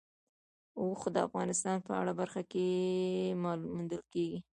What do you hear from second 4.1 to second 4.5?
کېږي.